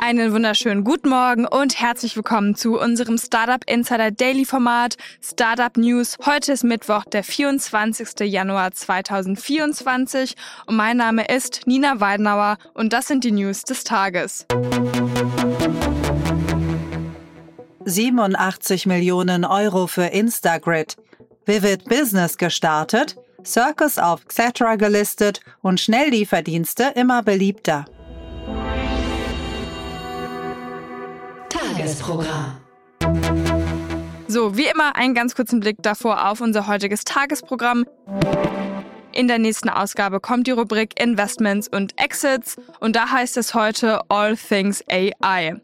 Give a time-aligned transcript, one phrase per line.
[0.00, 6.16] Einen wunderschönen guten Morgen und herzlich willkommen zu unserem Startup Insider Daily Format Startup News.
[6.24, 8.20] Heute ist Mittwoch, der 24.
[8.20, 10.36] Januar 2024
[10.66, 14.46] und mein Name ist Nina Weidenauer und das sind die News des Tages.
[17.84, 20.96] 87 Millionen Euro für Instagrid.
[21.44, 27.86] Vivid Business gestartet, Circus auf Xetra gelistet und Schnelllieferdienste immer beliebter.
[31.78, 32.58] Tagesprogramm.
[34.26, 37.86] So, wie immer einen ganz kurzen Blick davor auf unser heutiges Tagesprogramm.
[39.12, 44.00] In der nächsten Ausgabe kommt die Rubrik Investments und Exits und da heißt es heute
[44.08, 45.60] All Things AI.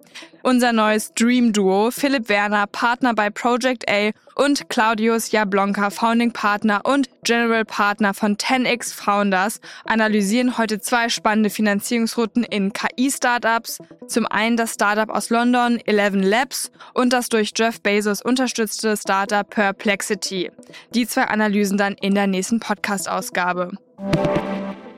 [0.46, 6.82] Unser neues Dream Duo, Philipp Werner, Partner bei Project A und Claudius Jablonka, Founding Partner
[6.84, 13.78] und General Partner von 10x Founders, analysieren heute zwei spannende Finanzierungsrouten in KI-Startups.
[14.06, 19.48] Zum einen das Startup aus London, Eleven Labs, und das durch Jeff Bezos unterstützte Startup
[19.48, 20.50] Perplexity.
[20.94, 23.70] Die zwei Analysen dann in der nächsten Podcast-Ausgabe.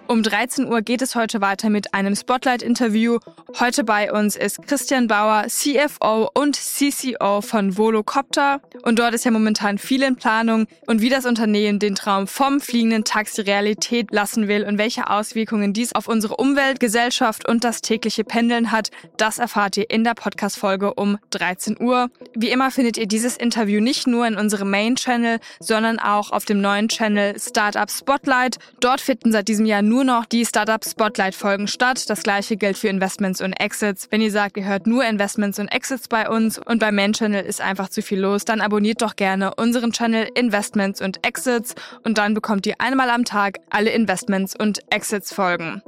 [0.08, 3.18] Um 13 Uhr geht es heute weiter mit einem Spotlight-Interview.
[3.58, 8.60] Heute bei uns ist Christian Bauer, CFO und CCO von Volocopter.
[8.82, 12.60] Und dort ist ja momentan viel in Planung und wie das Unternehmen den Traum vom
[12.60, 17.80] fliegenden Taxi Realität lassen will und welche Auswirkungen dies auf unsere Umwelt, Gesellschaft und das
[17.80, 22.10] tägliche Pendeln hat, das erfahrt ihr in der Podcast-Folge um 13 Uhr.
[22.34, 26.60] Wie immer findet ihr dieses Interview nicht nur in unserem Main-Channel, sondern auch auf dem
[26.60, 28.58] neuen Channel Startup Spotlight.
[28.78, 32.10] Dort finden seit diesem Jahr nur nur noch die Startup Spotlight Folgen statt.
[32.10, 34.08] Das gleiche gilt für Investments und Exits.
[34.10, 37.42] Wenn ihr sagt, ihr hört nur Investments und Exits bei uns und beim Main Channel
[37.42, 41.74] ist einfach zu viel los, dann abonniert doch gerne unseren Channel Investments und Exits
[42.04, 45.80] und dann bekommt ihr einmal am Tag alle Investments und Exits Folgen.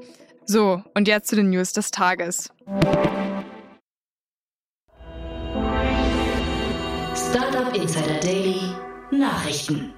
[0.46, 2.50] So, und jetzt zu den News des Tages.
[7.14, 8.72] Startup Insider Daily
[9.10, 9.92] Nachrichten.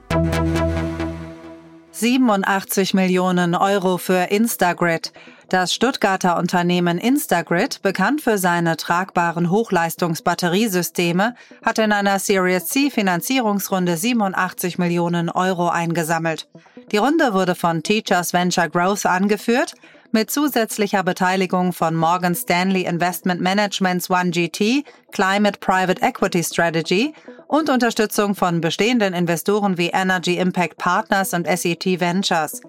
[2.00, 5.12] 87 Millionen Euro für Instagrid.
[5.50, 13.98] Das Stuttgarter Unternehmen Instagrid, bekannt für seine tragbaren Hochleistungsbatteriesysteme, hat in einer Series C Finanzierungsrunde
[13.98, 16.48] 87 Millionen Euro eingesammelt.
[16.90, 19.74] Die Runde wurde von Teachers Venture Growth angeführt,
[20.12, 27.14] mit zusätzlicher Beteiligung von Morgan Stanley Investment Management's 1GT Climate Private Equity Strategy
[27.46, 32.60] und Unterstützung von bestehenden Investoren wie Energy Impact Partners und SET Ventures.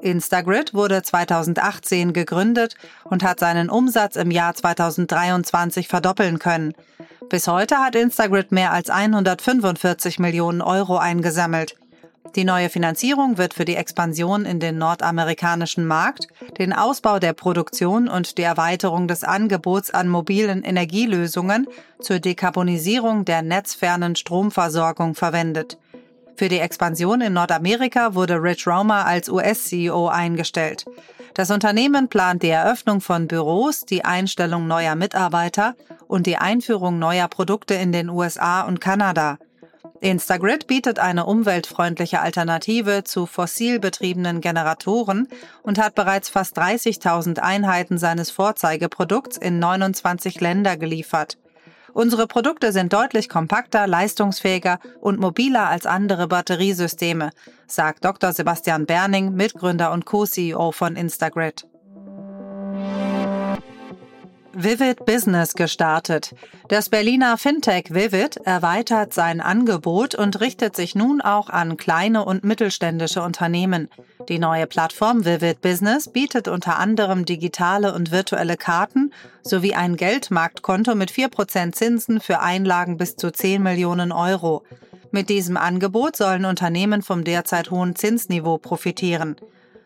[0.00, 2.74] Instagrid wurde 2018 gegründet
[3.04, 6.74] und hat seinen Umsatz im Jahr 2023 verdoppeln können.
[7.28, 11.76] Bis heute hat Instagrid mehr als 145 Millionen Euro eingesammelt.
[12.36, 18.08] Die neue Finanzierung wird für die Expansion in den nordamerikanischen Markt, den Ausbau der Produktion
[18.08, 21.66] und die Erweiterung des Angebots an mobilen Energielösungen
[22.00, 25.78] zur Dekarbonisierung der netzfernen Stromversorgung verwendet.
[26.36, 30.84] Für die Expansion in Nordamerika wurde Rich Romer als US-CEO eingestellt.
[31.34, 35.74] Das Unternehmen plant die Eröffnung von Büros, die Einstellung neuer Mitarbeiter
[36.06, 39.38] und die Einführung neuer Produkte in den USA und Kanada.
[40.00, 45.28] Instagrid bietet eine umweltfreundliche Alternative zu fossil betriebenen Generatoren
[45.62, 51.38] und hat bereits fast 30.000 Einheiten seines Vorzeigeprodukts in 29 Länder geliefert.
[51.92, 57.30] Unsere Produkte sind deutlich kompakter, leistungsfähiger und mobiler als andere Batteriesysteme,
[57.66, 58.32] sagt Dr.
[58.32, 61.66] Sebastian Berning, Mitgründer und Co-CEO von Instagrid.
[64.52, 66.34] Vivid Business gestartet.
[66.68, 72.42] Das Berliner Fintech Vivid erweitert sein Angebot und richtet sich nun auch an kleine und
[72.42, 73.88] mittelständische Unternehmen.
[74.28, 79.12] Die neue Plattform Vivid Business bietet unter anderem digitale und virtuelle Karten
[79.42, 84.64] sowie ein Geldmarktkonto mit 4% Zinsen für Einlagen bis zu 10 Millionen Euro.
[85.12, 89.36] Mit diesem Angebot sollen Unternehmen vom derzeit hohen Zinsniveau profitieren.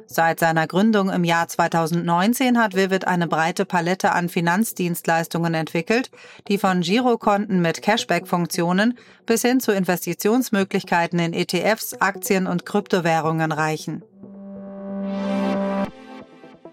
[0.07, 6.11] Seit seiner Gründung im Jahr 2019 hat Vivid eine breite Palette an Finanzdienstleistungen entwickelt,
[6.49, 14.03] die von Girokonten mit Cashback-Funktionen bis hin zu Investitionsmöglichkeiten in ETFs, Aktien und Kryptowährungen reichen.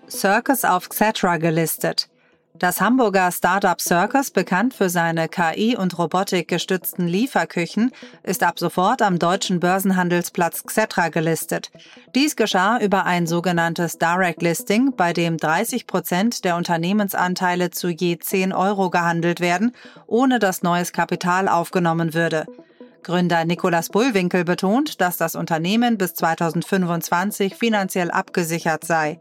[0.10, 2.11] Circus auf Xetra gelistet.
[2.62, 7.92] Das Hamburger Startup Circus, bekannt für seine KI- und Robotik gestützten Lieferküchen,
[8.22, 11.72] ist ab sofort am deutschen Börsenhandelsplatz Xetra gelistet.
[12.14, 18.20] Dies geschah über ein sogenanntes Direct Listing, bei dem 30 Prozent der Unternehmensanteile zu je
[18.20, 19.74] 10 Euro gehandelt werden,
[20.06, 22.46] ohne dass neues Kapital aufgenommen würde.
[23.02, 29.20] Gründer Nikolaus Bullwinkel betont, dass das Unternehmen bis 2025 finanziell abgesichert sei.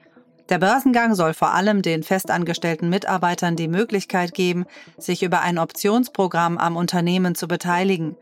[0.51, 4.67] Der Börsengang soll vor allem den festangestellten Mitarbeitern die Möglichkeit geben,
[4.99, 8.17] sich über ein Optionsprogramm am Unternehmen zu beteiligen.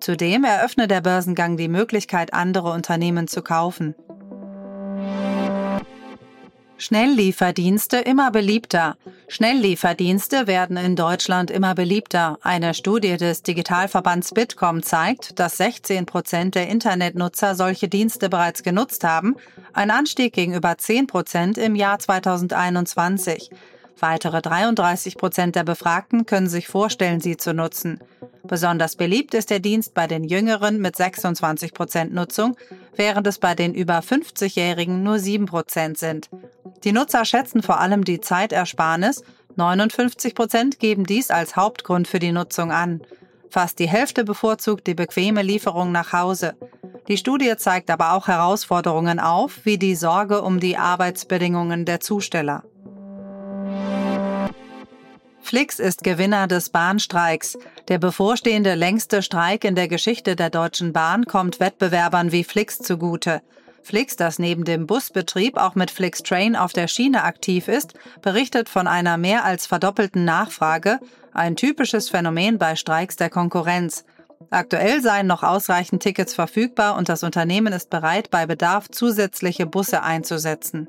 [0.00, 3.94] Zudem eröffne der Börsengang die Möglichkeit, andere Unternehmen zu kaufen.
[6.76, 8.96] Schnelllieferdienste immer beliebter.
[9.28, 12.38] Schnelllieferdienste werden in Deutschland immer beliebter.
[12.42, 19.04] Eine Studie des Digitalverbands Bitkom zeigt, dass 16 Prozent der Internetnutzer solche Dienste bereits genutzt
[19.04, 19.36] haben,
[19.72, 23.50] ein Anstieg gegenüber 10 Prozent im Jahr 2021.
[24.00, 28.00] Weitere 33 Prozent der Befragten können sich vorstellen, sie zu nutzen.
[28.42, 32.56] Besonders beliebt ist der Dienst bei den Jüngeren mit 26 Prozent Nutzung,
[32.96, 36.28] während es bei den über 50-Jährigen nur 7 Prozent sind.
[36.82, 39.22] Die Nutzer schätzen vor allem die Zeitersparnis.
[39.56, 43.00] 59 Prozent geben dies als Hauptgrund für die Nutzung an.
[43.48, 46.56] Fast die Hälfte bevorzugt die bequeme Lieferung nach Hause.
[47.08, 52.64] Die Studie zeigt aber auch Herausforderungen auf, wie die Sorge um die Arbeitsbedingungen der Zusteller.
[55.54, 57.56] Flix ist Gewinner des Bahnstreiks.
[57.86, 63.40] Der bevorstehende längste Streik in der Geschichte der Deutschen Bahn kommt Wettbewerbern wie Flix zugute.
[63.80, 68.68] Flix, das neben dem Busbetrieb auch mit Flix Train auf der Schiene aktiv ist, berichtet
[68.68, 70.98] von einer mehr als verdoppelten Nachfrage,
[71.32, 74.04] ein typisches Phänomen bei Streiks der Konkurrenz.
[74.50, 80.02] Aktuell seien noch ausreichend Tickets verfügbar und das Unternehmen ist bereit, bei Bedarf zusätzliche Busse
[80.02, 80.88] einzusetzen.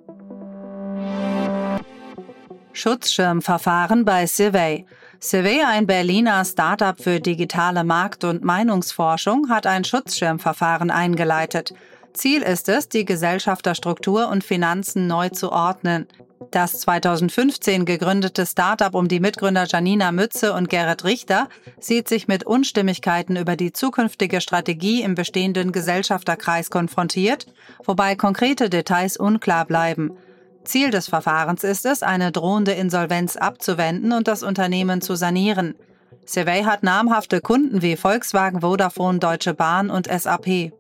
[2.76, 4.86] Schutzschirmverfahren bei Survey.
[5.22, 11.74] Survey, ein Berliner Startup für digitale Markt- und Meinungsforschung, hat ein Schutzschirmverfahren eingeleitet.
[12.14, 16.08] Ziel ist es, die Gesellschafterstruktur und Finanzen neu zu ordnen.
[16.52, 21.48] Das 2015 gegründete Startup um die Mitgründer Janina Mütze und Gerrit Richter
[21.80, 27.48] sieht sich mit Unstimmigkeiten über die zukünftige Strategie im bestehenden Gesellschafterkreis konfrontiert,
[27.84, 30.12] wobei konkrete Details unklar bleiben.
[30.66, 35.76] Ziel des Verfahrens ist es, eine drohende Insolvenz abzuwenden und das Unternehmen zu sanieren.
[36.26, 40.72] Survey hat namhafte Kunden wie Volkswagen, Vodafone, Deutsche Bahn und SAP.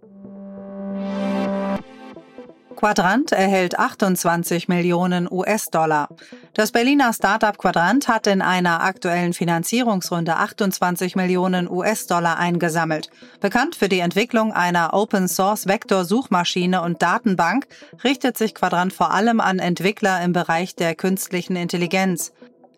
[2.75, 6.09] Quadrant erhält 28 Millionen US-Dollar.
[6.53, 13.09] Das Berliner Startup Quadrant hat in einer aktuellen Finanzierungsrunde 28 Millionen US-Dollar eingesammelt.
[13.39, 17.67] Bekannt für die Entwicklung einer Open-Source-Vektor-Suchmaschine und Datenbank
[18.03, 22.33] richtet sich Quadrant vor allem an Entwickler im Bereich der künstlichen Intelligenz.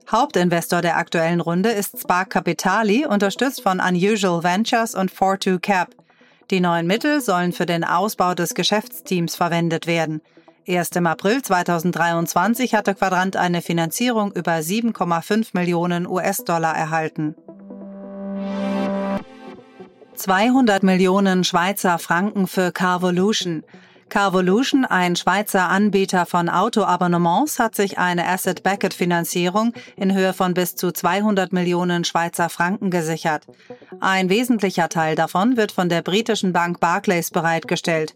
[0.09, 5.89] Hauptinvestor der aktuellen Runde ist Spark Capitali, unterstützt von Unusual Ventures und Fortwo Cap.
[6.49, 10.21] Die neuen Mittel sollen für den Ausbau des Geschäftsteams verwendet werden.
[10.63, 17.35] Erst im April 2023 hatte Quadrant eine Finanzierung über 7,5 Millionen US-Dollar erhalten.
[20.15, 23.63] 200 Millionen Schweizer Franken für Carvolution.
[24.09, 30.92] Carvolution, ein Schweizer Anbieter von Autoabonnements, hat sich eine Asset-Backed-Finanzierung in Höhe von bis zu
[30.92, 33.44] 200 Millionen Schweizer Franken gesichert.
[34.00, 38.15] Ein wesentlicher Teil davon wird von der britischen Bank Barclays bereitgestellt.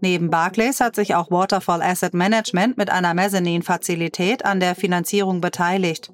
[0.00, 6.10] Neben Barclays hat sich auch Waterfall Asset Management mit einer Mezzanine-Fazilität an der Finanzierung beteiligt.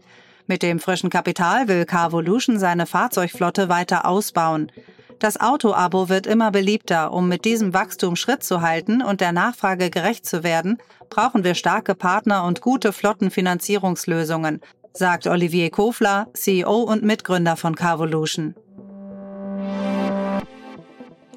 [0.46, 4.70] Mit dem frischen Kapital will Carvolution seine Fahrzeugflotte weiter ausbauen.
[5.18, 7.12] Das Auto-Abo wird immer beliebter.
[7.12, 11.54] Um mit diesem Wachstum Schritt zu halten und der Nachfrage gerecht zu werden, brauchen wir
[11.54, 14.60] starke Partner und gute Flottenfinanzierungslösungen,
[14.92, 18.54] sagt Olivier Kofler, CEO und Mitgründer von Carvolution.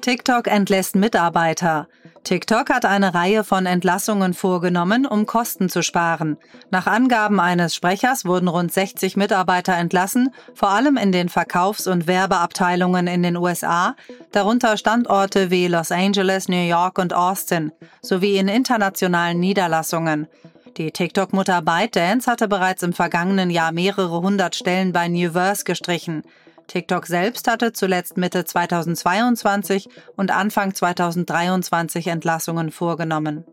[0.02, 1.88] TikTok entlässt Mitarbeiter.
[2.22, 6.36] TikTok hat eine Reihe von Entlassungen vorgenommen, um Kosten zu sparen.
[6.70, 12.06] Nach Angaben eines Sprechers wurden rund 60 Mitarbeiter entlassen, vor allem in den Verkaufs- und
[12.06, 13.96] Werbeabteilungen in den USA,
[14.32, 17.72] darunter Standorte wie Los Angeles, New York und Austin,
[18.02, 20.28] sowie in internationalen Niederlassungen.
[20.76, 26.22] Die TikTok-Mutter ByteDance hatte bereits im vergangenen Jahr mehrere hundert Stellen bei Newverse gestrichen.
[26.70, 33.44] TikTok selbst hatte zuletzt Mitte 2022 und Anfang 2023 Entlassungen vorgenommen.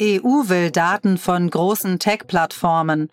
[0.00, 3.08] EU will Daten von großen Tech-Plattformen.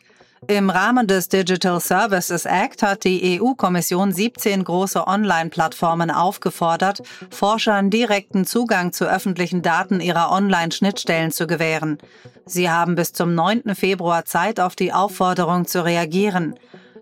[0.48, 8.46] Im Rahmen des Digital Services Act hat die EU-Kommission 17 große Online-Plattformen aufgefordert, Forschern direkten
[8.46, 12.00] Zugang zu öffentlichen Daten ihrer Online-Schnittstellen zu gewähren.
[12.48, 13.76] Sie haben bis zum 9.
[13.76, 16.56] Februar Zeit, auf die Aufforderung zu reagieren.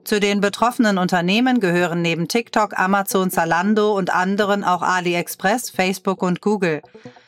[0.07, 6.39] Zu den betroffenen Unternehmen gehören neben TikTok, Amazon, Zalando und anderen auch AliExpress, Facebook und
[6.39, 6.81] Google.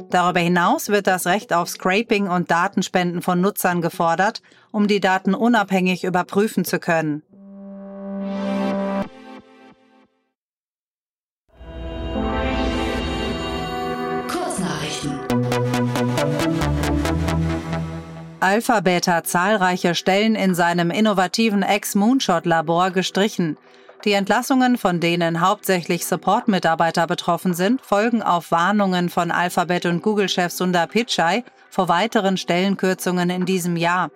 [0.10, 5.34] Darüber hinaus wird das Recht auf Scraping und Datenspenden von Nutzern gefordert, um die Daten
[5.34, 7.22] unabhängig überprüfen zu können.
[18.50, 23.58] Alphabet hat zahlreiche Stellen in seinem innovativen Ex-Moonshot-Labor gestrichen.
[24.06, 30.52] Die Entlassungen, von denen hauptsächlich Support-Mitarbeiter betroffen sind, folgen auf Warnungen von Alphabet und Google-Chef
[30.52, 34.10] Sundar Pichai vor weiteren Stellenkürzungen in diesem Jahr.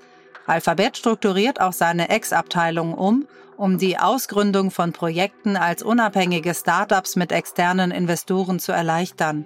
[0.48, 7.32] Alphabet strukturiert auch seine Ex-Abteilung um, um die Ausgründung von Projekten als unabhängige Startups mit
[7.32, 9.46] externen Investoren zu erleichtern.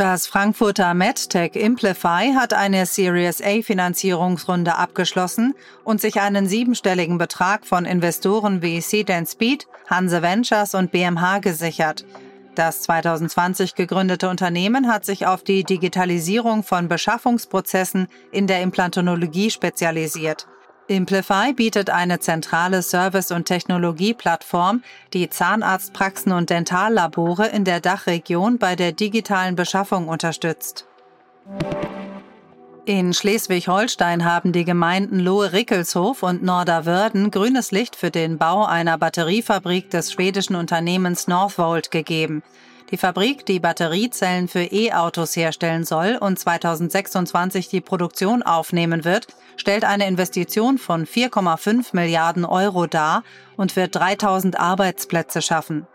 [0.00, 5.52] Das Frankfurter MedTech Implify hat eine Series A Finanzierungsrunde abgeschlossen
[5.84, 12.06] und sich einen siebenstelligen Betrag von Investoren wie Seed Speed, Hanse Ventures und BMH gesichert.
[12.54, 20.46] Das 2020 gegründete Unternehmen hat sich auf die Digitalisierung von Beschaffungsprozessen in der Implantologie spezialisiert.
[20.90, 24.82] Implify bietet eine zentrale Service- und Technologieplattform,
[25.12, 30.86] die Zahnarztpraxen und Dentallabore in der Dachregion bei der digitalen Beschaffung unterstützt.
[32.86, 39.90] In Schleswig-Holstein haben die Gemeinden Lohe-Rickelshof und Norderwörden grünes Licht für den Bau einer Batteriefabrik
[39.90, 42.42] des schwedischen Unternehmens Northvolt gegeben.
[42.90, 49.84] Die Fabrik, die Batteriezellen für E-Autos herstellen soll und 2026 die Produktion aufnehmen wird, stellt
[49.84, 53.22] eine Investition von 4,5 Milliarden Euro dar
[53.56, 55.86] und wird 3000 Arbeitsplätze schaffen.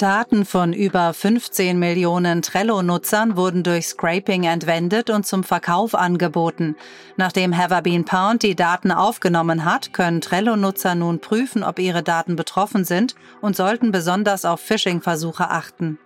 [0.00, 6.74] Daten von über 15 Millionen Trello-Nutzern wurden durch Scraping entwendet und zum Verkauf angeboten.
[7.18, 12.86] Nachdem Haverbean Pound die Daten aufgenommen hat, können Trello-Nutzer nun prüfen, ob ihre Daten betroffen
[12.86, 15.98] sind und sollten besonders auf Phishing-Versuche achten.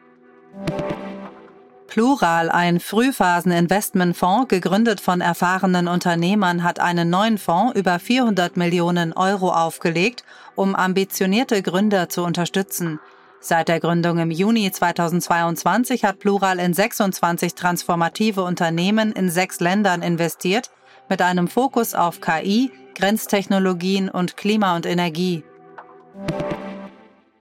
[1.86, 9.52] Plural, ein Frühphasen-Investmentfonds, gegründet von erfahrenen Unternehmern, hat einen neuen Fonds über 400 Millionen Euro
[9.52, 10.24] aufgelegt,
[10.56, 12.98] um ambitionierte Gründer zu unterstützen.
[13.46, 20.00] Seit der Gründung im Juni 2022 hat Plural in 26 transformative Unternehmen in sechs Ländern
[20.00, 20.70] investiert,
[21.10, 25.44] mit einem Fokus auf KI, Grenztechnologien und Klima und Energie.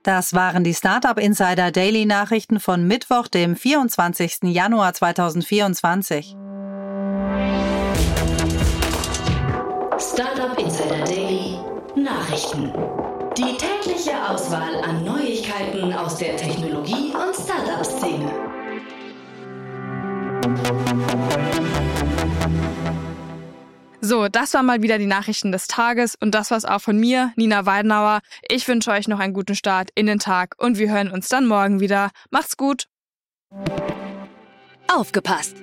[0.02, 4.40] Das waren die Startup Insider Daily Nachrichten von Mittwoch, dem 24.
[4.42, 6.36] Januar 2024.
[9.98, 11.56] Startup Insider Daily
[11.96, 13.13] Nachrichten.
[13.36, 18.32] Die tägliche Auswahl an Neuigkeiten aus der Technologie- und Startup-Szene.
[24.00, 27.32] So, das waren mal wieder die Nachrichten des Tages und das war's auch von mir,
[27.34, 28.20] Nina Weidenauer.
[28.48, 31.46] Ich wünsche euch noch einen guten Start in den Tag und wir hören uns dann
[31.46, 32.10] morgen wieder.
[32.30, 32.84] Macht's gut!
[34.86, 35.56] Aufgepasst!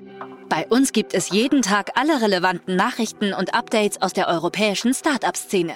[0.49, 5.75] Bei uns gibt es jeden Tag alle relevanten Nachrichten und Updates aus der europäischen Startup-Szene.